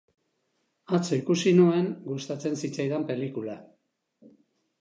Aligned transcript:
Atzo 0.97 1.11
ikusi 1.19 1.53
nuen 1.59 1.91
gustatzen 2.07 2.57
zitzaidan 2.65 3.07
pelikula. 3.13 3.59